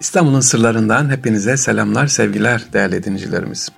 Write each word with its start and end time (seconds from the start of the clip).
İstanbul'un 0.00 0.40
sırlarından 0.40 1.10
hepinize 1.10 1.56
selamlar, 1.56 2.06
sevgiler 2.06 2.64
değerli 2.72 3.04
dinleyicilerimiz. 3.04 3.68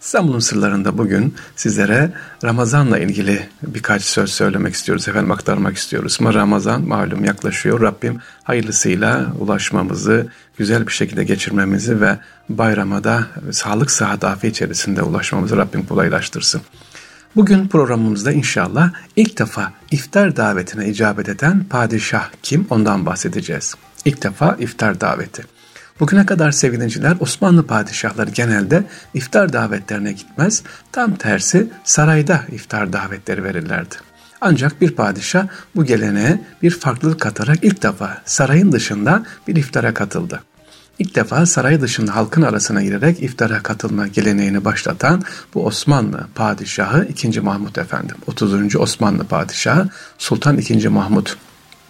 İstanbul'un 0.00 0.38
sırlarında 0.38 0.98
bugün 0.98 1.34
sizlere 1.56 2.12
Ramazan'la 2.44 2.98
ilgili 2.98 3.48
birkaç 3.62 4.02
söz 4.02 4.32
söylemek 4.32 4.74
istiyoruz, 4.74 5.08
efendim 5.08 5.30
aktarmak 5.30 5.76
istiyoruz. 5.76 6.16
Ama 6.20 6.34
Ramazan 6.34 6.82
malum 6.88 7.24
yaklaşıyor. 7.24 7.80
Rabbim 7.80 8.18
hayırlısıyla 8.44 9.26
ulaşmamızı, 9.38 10.26
güzel 10.56 10.86
bir 10.86 10.92
şekilde 10.92 11.24
geçirmemizi 11.24 12.00
ve 12.00 12.18
bayrama 12.48 13.04
da 13.04 13.26
sağlık, 13.50 13.90
sıhhat, 13.90 14.24
afiyet 14.24 14.56
içerisinde 14.56 15.02
ulaşmamızı 15.02 15.56
Rabbim 15.56 15.86
kolaylaştırsın. 15.86 16.60
Bugün 17.36 17.68
programımızda 17.68 18.32
inşallah 18.32 18.92
ilk 19.16 19.38
defa 19.38 19.72
iftar 19.90 20.36
davetine 20.36 20.88
icabet 20.88 21.28
eden 21.28 21.64
padişah 21.64 22.30
kim 22.42 22.66
ondan 22.70 23.06
bahsedeceğiz. 23.06 23.74
İlk 24.04 24.22
defa 24.22 24.56
iftar 24.58 25.00
daveti. 25.00 25.59
Bugüne 26.00 26.26
kadar 26.26 26.52
sevgiliciler 26.52 27.16
Osmanlı 27.20 27.66
padişahları 27.66 28.30
genelde 28.30 28.84
iftar 29.14 29.52
davetlerine 29.52 30.12
gitmez, 30.12 30.62
tam 30.92 31.14
tersi 31.14 31.66
sarayda 31.84 32.44
iftar 32.52 32.92
davetleri 32.92 33.44
verirlerdi. 33.44 33.94
Ancak 34.40 34.80
bir 34.80 34.90
padişah 34.90 35.46
bu 35.76 35.84
geleneğe 35.84 36.40
bir 36.62 36.70
farklılık 36.70 37.20
katarak 37.20 37.58
ilk 37.62 37.82
defa 37.82 38.22
sarayın 38.24 38.72
dışında 38.72 39.22
bir 39.48 39.56
iftara 39.56 39.94
katıldı. 39.94 40.40
İlk 40.98 41.14
defa 41.14 41.46
saray 41.46 41.80
dışında 41.80 42.16
halkın 42.16 42.42
arasına 42.42 42.82
girerek 42.82 43.22
iftara 43.22 43.62
katılma 43.62 44.06
geleneğini 44.06 44.64
başlatan 44.64 45.22
bu 45.54 45.66
Osmanlı 45.66 46.26
padişahı 46.34 47.04
2. 47.04 47.40
Mahmut 47.40 47.78
efendim. 47.78 48.16
30. 48.26 48.76
Osmanlı 48.76 49.24
padişahı 49.24 49.88
Sultan 50.18 50.58
II. 50.58 50.88
Mahmut 50.88 51.36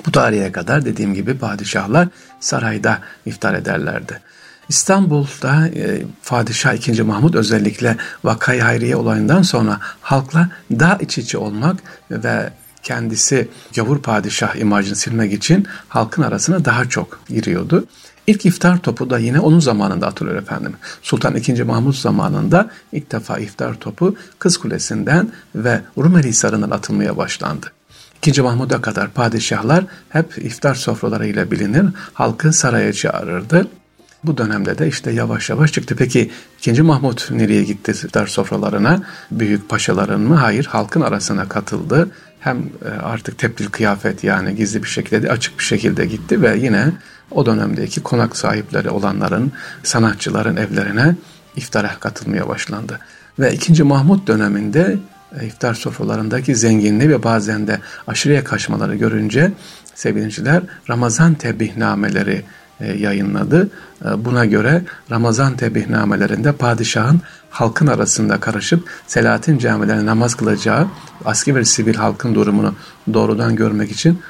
bu 0.07 0.13
tarihe 0.13 0.53
kadar 0.53 0.85
dediğim 0.85 1.15
gibi 1.15 1.39
padişahlar 1.39 2.09
sarayda 2.41 2.99
iftar 3.27 3.55
ederlerdi. 3.55 4.21
İstanbul'da 4.69 5.69
e, 5.69 6.03
Padişah 6.27 6.89
II. 6.89 7.03
Mahmut 7.03 7.35
özellikle 7.35 7.97
Vakay 8.25 8.59
Hayriye 8.61 8.97
olayından 8.97 9.43
sonra 9.43 9.79
halkla 10.01 10.49
daha 10.71 10.97
iç 10.97 11.19
içe 11.19 11.39
olmak 11.39 11.77
ve 12.11 12.51
kendisi 12.83 13.49
gavur 13.77 14.03
padişah 14.03 14.57
imajını 14.57 14.97
silmek 14.97 15.33
için 15.33 15.67
halkın 15.89 16.23
arasına 16.23 16.65
daha 16.65 16.85
çok 16.85 17.21
giriyordu. 17.29 17.85
İlk 18.27 18.47
iftar 18.47 18.79
topu 18.79 19.11
da 19.11 19.19
yine 19.19 19.41
onun 19.41 19.61
zamanında 19.61 20.07
atılıyor 20.07 20.37
efendim. 20.43 20.75
Sultan 21.03 21.37
II. 21.37 21.63
Mahmut 21.63 21.97
zamanında 21.97 22.71
ilk 22.93 23.13
defa 23.13 23.39
iftar 23.39 23.75
topu 23.75 24.17
Kız 24.39 24.57
Kulesi'nden 24.57 25.33
ve 25.55 25.81
Rumeli 25.99 26.29
Hisarı'ndan 26.29 26.71
atılmaya 26.71 27.17
başlandı. 27.17 27.67
İkinci 28.21 28.43
Mahmud'a 28.43 28.81
kadar 28.81 29.11
padişahlar 29.11 29.85
hep 30.09 30.39
iftar 30.39 30.75
sofralarıyla 30.75 31.51
bilinir, 31.51 31.87
halkı 32.15 32.53
saraya 32.53 32.93
çağırırdı. 32.93 33.67
Bu 34.25 34.39
dönemde 34.39 34.79
de 34.79 34.89
işte 34.89 35.11
yavaş 35.11 35.51
yavaş 35.51 35.73
çıktı. 35.73 35.97
Peki 35.99 36.31
2. 36.59 36.83
Mahmut 36.83 37.31
nereye 37.31 37.65
gitti 37.65 37.91
iftar 37.91 38.27
sofralarına? 38.27 39.03
Büyük 39.31 39.69
paşaların 39.69 40.21
mı? 40.21 40.35
Hayır, 40.35 40.65
halkın 40.67 41.01
arasına 41.01 41.49
katıldı. 41.49 42.11
Hem 42.41 42.59
e, 42.59 42.89
artık 43.03 43.39
tepdil 43.39 43.67
kıyafet 43.67 44.25
yani 44.25 44.57
gizli 44.57 44.83
bir 44.83 44.89
şekilde 44.89 45.23
de 45.23 45.31
açık 45.31 45.59
bir 45.59 45.65
şekilde 45.65 46.07
gitti 46.07 46.43
ve 46.43 46.57
yine 46.57 46.93
o 47.31 47.47
dönemdeki 47.47 48.03
konak 48.03 48.37
sahipleri 48.37 48.91
olanların, 48.91 49.53
sanatçıların 49.83 50.57
evlerine 50.57 51.15
iftara 51.57 51.91
katılmaya 52.01 52.49
başlandı. 52.49 53.01
Ve 53.39 53.53
2. 53.53 53.83
Mahmut 53.83 54.27
döneminde 54.29 54.99
iftar 55.43 55.75
sofralarındaki 55.75 56.57
zenginliği 56.57 57.11
ve 57.11 57.23
bazen 57.23 57.67
de 57.67 57.79
aşırıya 58.07 58.45
kaçmaları 58.45 58.97
görünce 58.97 59.53
sevgiliciler 59.95 60.63
Ramazan 60.91 61.35
tebihnameleri 61.35 62.43
e, 62.81 62.93
yayınladı. 62.93 63.69
E, 64.05 64.25
buna 64.25 64.45
göre 64.45 64.83
Ramazan 65.11 65.57
tebihnamelerinde 65.57 66.53
padişahın 66.53 67.21
halkın 67.51 67.87
arasında 67.87 68.41
karışıp 68.41 68.89
Selahattin 69.07 69.59
camilerine 69.59 70.07
namaz 70.07 70.35
kılacağı 70.35 70.87
aski 71.25 71.55
ve 71.55 71.65
sivil 71.65 71.95
halkın 71.95 72.35
durumunu 72.35 72.75
doğrudan 73.15 73.57
görmek 73.57 73.91
için 73.91 74.21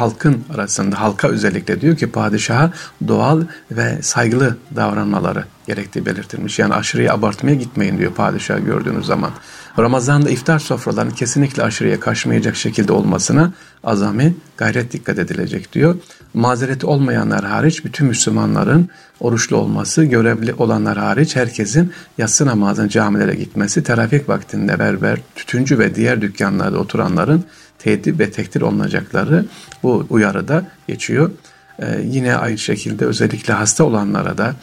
halkın 0.00 0.44
arasında 0.54 1.00
halka 1.00 1.28
özellikle 1.28 1.80
diyor 1.80 1.96
ki 1.96 2.10
padişaha 2.10 2.72
doğal 3.08 3.42
ve 3.70 4.02
saygılı 4.02 4.56
davranmaları 4.76 5.44
gerektiği 5.66 6.06
belirtilmiş. 6.06 6.58
Yani 6.58 6.74
aşırıya 6.74 7.14
abartmaya 7.14 7.54
gitmeyin 7.54 7.98
diyor 7.98 8.12
padişah 8.12 8.66
gördüğünüz 8.66 9.06
zaman. 9.06 9.30
Ramazan'da 9.78 10.30
iftar 10.30 10.58
sofralarının 10.58 11.14
kesinlikle 11.14 11.62
aşırıya 11.62 12.00
kaçmayacak 12.00 12.56
şekilde 12.56 12.92
olmasına 12.92 13.52
azami 13.84 14.34
gayret 14.56 14.92
dikkat 14.92 15.18
edilecek 15.18 15.72
diyor. 15.72 15.96
Mazereti 16.34 16.86
olmayanlar 16.86 17.44
hariç 17.44 17.84
bütün 17.84 18.06
Müslümanların 18.06 18.88
oruçlu 19.20 19.56
olması, 19.56 20.04
görevli 20.04 20.54
olanlar 20.54 20.98
hariç 20.98 21.36
herkesin 21.36 21.92
yatsı 22.18 22.46
namazın 22.46 22.88
camilere 22.88 23.34
gitmesi, 23.34 23.82
trafik 23.82 24.28
vaktinde 24.28 24.78
berber, 24.78 25.18
tütüncü 25.34 25.78
ve 25.78 25.94
diğer 25.94 26.20
dükkanlarda 26.20 26.78
oturanların 26.78 27.44
tehdit 27.82 28.18
ve 28.18 28.30
tektir 28.30 28.60
olunacakları 28.60 29.44
bu 29.82 30.06
uyarıda 30.10 30.64
geçiyor. 30.88 31.30
Ee, 31.78 32.00
yine 32.04 32.36
aynı 32.36 32.58
şekilde 32.58 33.04
özellikle 33.04 33.54
hasta 33.54 33.84
olanlara 33.84 34.38
da 34.38 34.54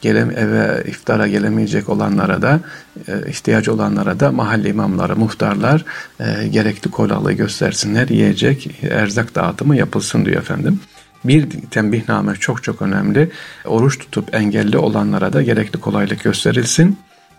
gelem 0.00 0.30
eve 0.30 0.84
iftara 0.86 1.28
gelemeyecek 1.28 1.88
olanlara 1.88 2.42
da 2.42 2.60
e, 3.08 3.30
ihtiyacı 3.30 3.74
olanlara 3.74 4.20
da 4.20 4.32
mahalle 4.32 4.68
imamları, 4.68 5.16
muhtarlar 5.16 5.84
e, 6.20 6.48
gerekli 6.48 6.90
kolaylığı 6.90 7.32
göstersinler, 7.32 8.08
yiyecek, 8.08 8.70
erzak 8.90 9.34
dağıtımı 9.34 9.76
yapılsın 9.76 10.24
diyor 10.24 10.36
efendim. 10.36 10.80
Bir 11.24 11.50
tembihname 11.70 12.34
çok 12.34 12.62
çok 12.62 12.82
önemli. 12.82 13.30
Oruç 13.64 13.98
tutup 13.98 14.34
engelli 14.34 14.78
olanlara 14.78 15.32
da 15.32 15.42
gerekli 15.42 15.80
kolaylık 15.80 16.24
gösterilsin. 16.24 16.98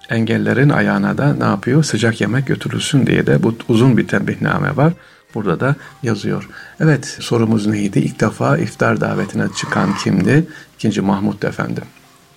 Engellerin 0.10 0.70
ayağına 0.70 1.18
da 1.18 1.34
ne 1.34 1.44
yapıyor? 1.44 1.84
Sıcak 1.84 2.22
yemek 2.22 2.48
götürülsün 2.48 3.06
diye 3.08 3.28
de 3.28 3.44
bu 3.44 3.56
uzun 3.68 3.98
bir 3.98 4.08
tembihname 4.08 4.78
var. 4.78 4.94
Burada 5.34 5.60
da 5.60 5.76
yazıyor. 6.04 6.50
Evet 6.80 7.18
sorumuz 7.20 7.68
neydi? 7.68 8.00
İlk 8.00 8.20
defa 8.20 8.58
iftar 8.58 9.02
davetine 9.02 9.46
çıkan 9.58 9.96
kimdi? 10.04 10.48
İkinci 10.76 11.02
Mahmut 11.02 11.44
Efendi. 11.44 11.82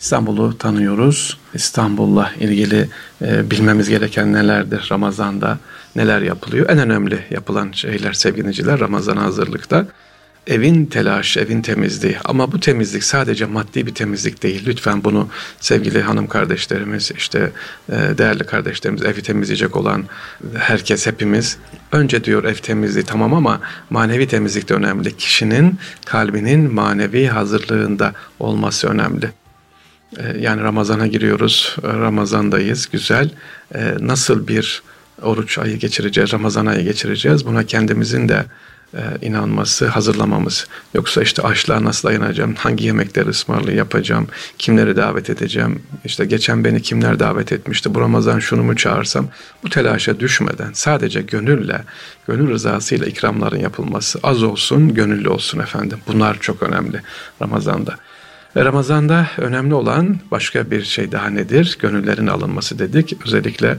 İstanbul'u 0.00 0.58
tanıyoruz. 0.58 1.38
İstanbul'la 1.54 2.32
ilgili 2.40 2.88
e, 3.22 3.50
bilmemiz 3.50 3.88
gereken 3.88 4.32
nelerdir 4.32 4.88
Ramazan'da, 4.92 5.58
neler 5.96 6.22
yapılıyor? 6.22 6.68
En 6.68 6.78
önemli 6.78 7.24
yapılan 7.30 7.72
şeyler 7.72 8.12
sevgiliciler 8.12 8.80
Ramazan 8.80 9.16
hazırlıkta 9.16 9.86
evin 10.48 10.86
telaşı, 10.86 11.40
evin 11.40 11.62
temizliği. 11.62 12.16
Ama 12.24 12.52
bu 12.52 12.60
temizlik 12.60 13.04
sadece 13.04 13.46
maddi 13.46 13.86
bir 13.86 13.94
temizlik 13.94 14.42
değil. 14.42 14.62
Lütfen 14.66 15.04
bunu 15.04 15.28
sevgili 15.60 16.02
hanım 16.02 16.26
kardeşlerimiz, 16.26 17.10
işte 17.16 17.52
e, 17.88 18.18
değerli 18.18 18.44
kardeşlerimiz, 18.44 19.02
evi 19.02 19.22
temizleyecek 19.22 19.76
olan 19.76 20.04
herkes, 20.58 21.06
hepimiz. 21.06 21.58
Önce 21.92 22.24
diyor 22.24 22.44
ev 22.44 22.54
temizliği 22.54 23.04
tamam 23.04 23.34
ama 23.34 23.60
manevi 23.90 24.28
temizlik 24.28 24.68
de 24.68 24.74
önemli. 24.74 25.16
Kişinin 25.16 25.78
kalbinin 26.06 26.74
manevi 26.74 27.26
hazırlığında 27.26 28.12
olması 28.38 28.88
önemli. 28.88 29.30
E, 30.16 30.38
yani 30.38 30.62
Ramazan'a 30.62 31.06
giriyoruz, 31.06 31.76
Ramazan'dayız, 31.82 32.88
güzel. 32.92 33.30
E, 33.74 33.94
nasıl 34.00 34.48
bir 34.48 34.82
oruç 35.22 35.58
ayı 35.58 35.76
geçireceğiz, 35.76 36.32
Ramazan 36.32 36.66
ayı 36.66 36.84
geçireceğiz? 36.84 37.46
Buna 37.46 37.64
kendimizin 37.64 38.28
de 38.28 38.44
inanması, 39.22 39.86
hazırlamamız. 39.86 40.66
Yoksa 40.94 41.22
işte 41.22 41.42
açlığa 41.42 41.84
nasıl 41.84 42.08
dayanacağım, 42.08 42.54
hangi 42.54 42.84
yemekleri 42.86 43.28
ısmarlı 43.28 43.72
yapacağım, 43.72 44.28
kimleri 44.58 44.96
davet 44.96 45.30
edeceğim, 45.30 45.82
işte 46.04 46.24
geçen 46.24 46.64
beni 46.64 46.82
kimler 46.82 47.18
davet 47.18 47.52
etmişti, 47.52 47.94
bu 47.94 48.00
Ramazan 48.00 48.38
şunu 48.38 48.62
mu 48.62 48.76
çağırsam, 48.76 49.28
bu 49.64 49.70
telaşa 49.70 50.20
düşmeden 50.20 50.70
sadece 50.72 51.22
gönülle, 51.22 51.80
gönül 52.26 52.50
rızasıyla 52.50 53.06
ikramların 53.06 53.60
yapılması 53.60 54.18
az 54.22 54.42
olsun, 54.42 54.94
gönüllü 54.94 55.28
olsun 55.28 55.58
efendim. 55.58 55.98
Bunlar 56.06 56.40
çok 56.40 56.62
önemli 56.62 57.00
Ramazan'da. 57.42 57.96
Ve 58.56 58.64
Ramazan'da 58.64 59.26
önemli 59.38 59.74
olan 59.74 60.16
başka 60.30 60.70
bir 60.70 60.84
şey 60.84 61.12
daha 61.12 61.30
nedir? 61.30 61.78
Gönüllerin 61.80 62.26
alınması 62.26 62.78
dedik. 62.78 63.16
Özellikle 63.26 63.78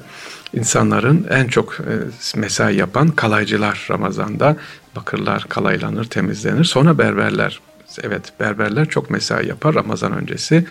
insanların 0.53 1.27
en 1.29 1.47
çok 1.47 1.79
e, 1.79 1.93
mesai 2.39 2.75
yapan 2.75 3.07
kalaycılar 3.07 3.87
Ramazan'da 3.91 4.57
bakırlar 4.95 5.45
kalaylanır, 5.49 6.05
temizlenir. 6.05 6.63
Sonra 6.63 6.97
berberler. 6.97 7.59
Evet 8.03 8.33
berberler 8.39 8.85
çok 8.85 9.09
mesai 9.09 9.47
yapar 9.47 9.75
Ramazan 9.75 10.13
öncesi. 10.13 10.65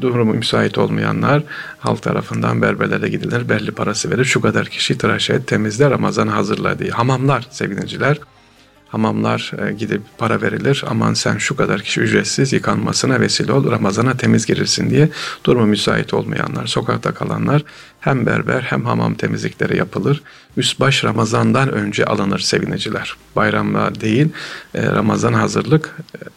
Durumu 0.00 0.34
müsait 0.34 0.78
olmayanlar 0.78 1.42
halk 1.78 2.02
tarafından 2.02 2.62
berberlere 2.62 3.08
gidilir. 3.08 3.48
Belli 3.48 3.70
parası 3.70 4.10
verir. 4.10 4.24
Şu 4.24 4.40
kadar 4.40 4.66
kişi 4.66 4.98
tıraş 4.98 5.30
et, 5.30 5.46
temizle 5.46 5.90
Ramazan 5.90 6.28
hazırla 6.28 6.78
diye. 6.78 6.90
Hamamlar 6.90 7.46
sevgiliciler 7.50 8.18
hamamlar 8.94 9.52
e, 9.58 9.72
gidip 9.72 10.02
para 10.18 10.42
verilir. 10.42 10.84
Aman 10.86 11.14
sen 11.14 11.38
şu 11.38 11.56
kadar 11.56 11.80
kişi 11.80 12.00
ücretsiz 12.00 12.52
yıkanmasına 12.52 13.20
vesile 13.20 13.52
ol. 13.52 13.70
Ramazana 13.70 14.16
temiz 14.16 14.46
girirsin 14.46 14.90
diye 14.90 15.08
durumu 15.44 15.66
müsait 15.66 16.14
olmayanlar, 16.14 16.66
sokakta 16.66 17.14
kalanlar 17.14 17.64
hem 18.00 18.26
berber 18.26 18.62
hem 18.62 18.84
hamam 18.84 19.14
temizlikleri 19.14 19.76
yapılır. 19.76 20.22
Üst 20.56 20.80
baş 20.80 21.04
Ramazan'dan 21.04 21.72
önce 21.72 22.04
alınır 22.04 22.38
sevineciler. 22.38 23.16
Bayramla 23.36 23.94
değil 23.94 24.28
e, 24.74 24.86
Ramazan 24.86 25.32
hazırlık 25.32 25.96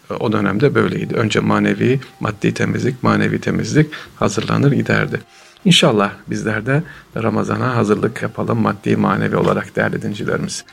e, 0.10 0.13
o 0.13 0.31
dönemde 0.31 0.75
böyleydi. 0.75 1.15
Önce 1.15 1.39
manevi, 1.39 2.00
maddi 2.19 2.53
temizlik, 2.53 3.03
manevi 3.03 3.42
temizlik 3.42 3.88
hazırlanır 4.15 4.71
giderdi. 4.71 5.21
İnşallah 5.65 6.12
bizler 6.27 6.65
de 6.65 6.83
Ramazan'a 7.15 7.75
hazırlık 7.75 8.21
yapalım 8.21 8.62
maddi 8.62 8.95
manevi 8.95 9.36
olarak 9.36 9.75
değerli 9.75 10.01
dincilerimiz. 10.01 10.63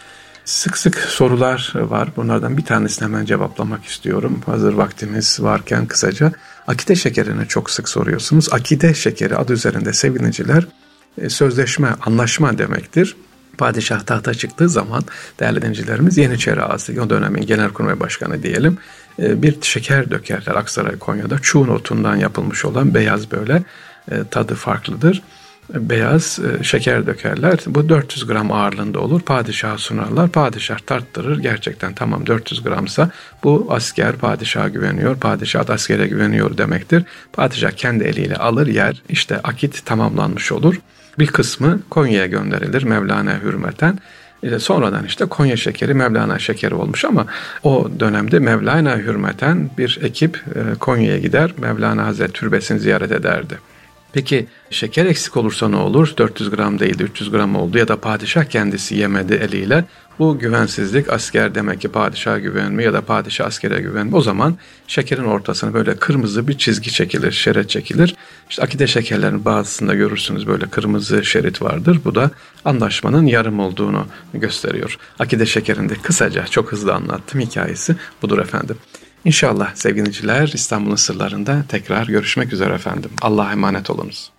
Sık 0.44 0.78
sık 0.78 0.96
sorular 0.96 1.72
var. 1.74 2.08
Bunlardan 2.16 2.56
bir 2.56 2.64
tanesini 2.64 3.04
hemen 3.04 3.24
cevaplamak 3.24 3.84
istiyorum. 3.84 4.40
Hazır 4.46 4.72
vaktimiz 4.72 5.42
varken 5.42 5.86
kısaca. 5.86 6.32
Akide 6.66 6.94
şekerini 6.94 7.48
çok 7.48 7.70
sık 7.70 7.88
soruyorsunuz. 7.88 8.52
Akide 8.52 8.94
şekeri 8.94 9.36
adı 9.36 9.52
üzerinde 9.52 9.92
seviniciler 9.92 10.66
e, 11.18 11.28
sözleşme, 11.28 11.88
anlaşma 12.06 12.58
demektir. 12.58 13.16
Padişah 13.58 14.00
tahta 14.00 14.34
çıktığı 14.34 14.68
zaman 14.68 15.02
değerli 15.40 15.62
dincilerimiz 15.62 16.18
Yeniçeri 16.18 16.62
Ağası, 16.62 17.02
o 17.02 17.10
dönemin 17.10 17.46
genelkurmay 17.46 18.00
başkanı 18.00 18.42
diyelim, 18.42 18.78
e, 19.18 19.42
bir 19.42 19.62
şeker 19.62 20.10
dökerler 20.10 20.54
Aksaray 20.54 20.98
Konya'da. 20.98 21.38
Çuğun 21.38 21.68
otundan 21.68 22.16
yapılmış 22.16 22.64
olan 22.64 22.94
beyaz 22.94 23.30
böyle 23.30 23.62
e, 24.10 24.24
tadı 24.30 24.54
farklıdır 24.54 25.22
beyaz 25.74 26.40
e, 26.60 26.64
şeker 26.64 27.06
dökerler. 27.06 27.58
Bu 27.66 27.88
400 27.88 28.26
gram 28.26 28.52
ağırlığında 28.52 29.00
olur. 29.00 29.20
Padişaha 29.20 29.78
sunarlar. 29.78 30.28
Padişah 30.28 30.78
tarttırır. 30.78 31.38
Gerçekten 31.38 31.94
tamam 31.94 32.26
400 32.26 32.62
gramsa 32.62 33.10
bu 33.44 33.66
asker 33.70 34.16
padişaha 34.16 34.68
güveniyor. 34.68 35.16
Padişah 35.16 35.70
askere 35.70 36.06
güveniyor 36.06 36.58
demektir. 36.58 37.04
Padişah 37.32 37.70
kendi 37.70 38.04
eliyle 38.04 38.36
alır 38.36 38.66
yer. 38.66 39.02
İşte 39.08 39.38
akit 39.38 39.86
tamamlanmış 39.86 40.52
olur. 40.52 40.80
Bir 41.18 41.26
kısmı 41.26 41.80
Konya'ya 41.90 42.26
gönderilir 42.26 42.82
Mevlana 42.82 43.40
hürmeten. 43.42 43.98
E, 44.42 44.58
sonradan 44.58 45.04
işte 45.04 45.24
Konya 45.24 45.56
şekeri 45.56 45.94
Mevlana 45.94 46.38
şekeri 46.38 46.74
olmuş 46.74 47.04
ama 47.04 47.26
o 47.62 47.90
dönemde 48.00 48.38
Mevlana 48.38 48.96
hürmeten 48.96 49.70
bir 49.78 49.98
ekip 50.02 50.36
e, 50.54 50.78
Konya'ya 50.78 51.18
gider. 51.18 51.50
Mevlana 51.58 52.06
Hazret 52.06 52.34
türbesini 52.34 52.78
ziyaret 52.78 53.12
ederdi. 53.12 53.58
Peki 54.14 54.46
şeker 54.70 55.06
eksik 55.06 55.36
olursa 55.36 55.68
ne 55.68 55.76
olur? 55.76 56.14
400 56.18 56.50
gram 56.50 56.78
değil 56.78 57.00
300 57.00 57.30
gram 57.30 57.56
oldu 57.56 57.78
ya 57.78 57.88
da 57.88 58.00
padişah 58.00 58.44
kendisi 58.44 58.94
yemedi 58.94 59.34
eliyle. 59.34 59.84
Bu 60.18 60.38
güvensizlik 60.38 61.12
asker 61.12 61.54
demek 61.54 61.80
ki 61.80 61.88
padişaha 61.88 62.38
güvenmiyor 62.38 62.92
ya 62.92 62.98
da 62.98 63.04
padişah 63.04 63.46
askere 63.46 63.80
güvenmiyor. 63.80 64.18
O 64.18 64.20
zaman 64.20 64.56
şekerin 64.86 65.24
ortasına 65.24 65.74
böyle 65.74 65.96
kırmızı 65.96 66.48
bir 66.48 66.58
çizgi 66.58 66.92
çekilir, 66.92 67.32
şerit 67.32 67.70
çekilir. 67.70 68.14
İşte 68.50 68.62
akide 68.62 68.86
şekerlerin 68.86 69.44
bazısında 69.44 69.94
görürsünüz 69.94 70.46
böyle 70.46 70.66
kırmızı 70.66 71.24
şerit 71.24 71.62
vardır. 71.62 72.00
Bu 72.04 72.14
da 72.14 72.30
anlaşmanın 72.64 73.26
yarım 73.26 73.60
olduğunu 73.60 74.06
gösteriyor. 74.34 74.98
Akide 75.18 75.46
şekerinde 75.46 75.94
kısaca 75.94 76.46
çok 76.46 76.72
hızlı 76.72 76.94
anlattım 76.94 77.40
hikayesi 77.40 77.96
budur 78.22 78.38
efendim. 78.38 78.76
İnşallah 79.24 79.74
sevgiliciler 79.74 80.48
İstanbul'un 80.54 80.96
sırlarında 80.96 81.64
tekrar 81.68 82.06
görüşmek 82.06 82.52
üzere 82.52 82.74
efendim. 82.74 83.10
Allah'a 83.22 83.52
emanet 83.52 83.90
olunuz. 83.90 84.33